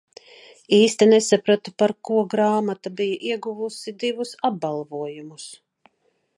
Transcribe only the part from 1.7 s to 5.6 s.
par ko grāmata bija ieguvusi divus apbalvojumus.